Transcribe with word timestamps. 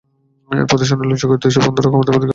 এর 0.59 0.67
প্রতিষ্ঠানে 0.71 1.01
উল্লেখযোগ্যভাবে 1.03 1.43
দেশের 1.47 1.63
বন্দরের 1.67 1.89
ক্ষমতা 1.91 1.99
বৃদ্ধি 2.05 2.09
করা 2.15 2.19
হয়েছে। 2.25 2.29